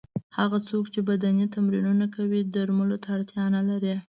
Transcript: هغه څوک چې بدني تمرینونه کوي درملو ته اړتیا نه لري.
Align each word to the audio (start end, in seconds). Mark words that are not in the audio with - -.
هغه 0.37 0.57
څوک 0.69 0.85
چې 0.93 0.99
بدني 1.09 1.45
تمرینونه 1.55 2.05
کوي 2.15 2.41
درملو 2.53 2.97
ته 3.03 3.07
اړتیا 3.15 3.43
نه 3.55 3.61
لري. 3.69 3.95